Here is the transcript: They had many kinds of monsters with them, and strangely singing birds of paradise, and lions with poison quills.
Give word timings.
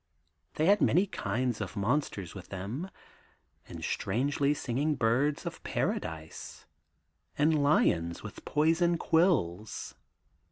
They 0.55 0.65
had 0.65 0.81
many 0.81 1.05
kinds 1.05 1.61
of 1.61 1.75
monsters 1.77 2.33
with 2.33 2.49
them, 2.49 2.89
and 3.69 3.83
strangely 3.83 4.51
singing 4.55 4.95
birds 4.95 5.45
of 5.45 5.61
paradise, 5.63 6.65
and 7.37 7.61
lions 7.61 8.23
with 8.23 8.43
poison 8.43 8.97
quills. 8.97 9.93